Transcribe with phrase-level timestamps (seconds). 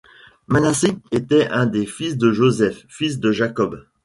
[0.47, 3.85] Manassé était un des fils de Joseph, fils de Jacob.